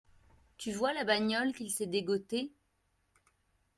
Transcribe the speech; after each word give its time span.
Tu 0.57 0.71
vois 0.71 0.93
la 0.93 1.03
bagnole 1.03 1.53
qu’il 1.53 1.69
s’est 1.69 1.85
dégotée? 1.85 2.51